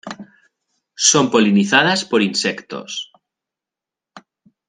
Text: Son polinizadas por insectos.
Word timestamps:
Son 1.09 1.25
polinizadas 1.33 2.01
por 2.09 2.21
insectos. 2.29 2.91